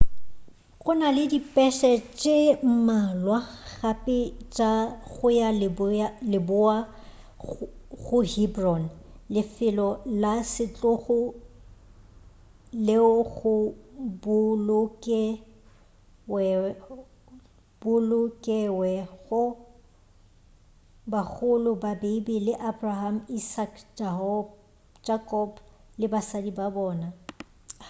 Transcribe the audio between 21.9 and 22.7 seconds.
bibele